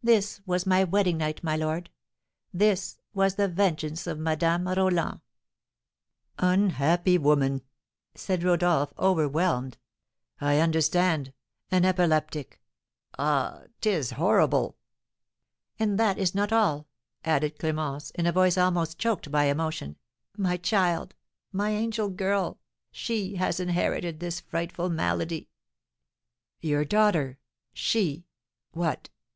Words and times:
This 0.00 0.40
was 0.46 0.64
my 0.64 0.84
wedding 0.84 1.16
night, 1.18 1.42
my 1.42 1.56
lord, 1.56 1.90
this 2.54 3.00
was 3.12 3.34
the 3.34 3.48
vengeance 3.48 4.06
of 4.06 4.16
Madame 4.16 4.68
Roland!" 4.68 5.20
"Unhappy 6.38 7.18
woman!" 7.18 7.62
said 8.14 8.44
Rodolph, 8.44 8.92
overwhelmed. 8.96 9.76
"I 10.40 10.60
understand, 10.60 11.32
an 11.72 11.84
epileptic. 11.84 12.60
Ah, 13.18 13.64
'tis 13.80 14.12
horrible!" 14.12 14.76
"And 15.80 15.98
that 15.98 16.16
is 16.16 16.32
not 16.32 16.52
all," 16.52 16.86
added 17.24 17.58
Clémence, 17.58 18.12
in 18.14 18.24
a 18.28 18.30
voice 18.30 18.56
almost 18.56 19.00
choked 19.00 19.32
by 19.32 19.46
emotion; 19.46 19.96
"my 20.36 20.56
child, 20.56 21.16
my 21.50 21.70
angel 21.70 22.08
girl, 22.08 22.60
she 22.92 23.34
has 23.34 23.58
inherited 23.58 24.20
this 24.20 24.38
frightful 24.38 24.90
malady." 24.90 25.50
"Your 26.60 26.84
daughter! 26.84 27.38
She! 27.72 28.28
What? 28.70 29.10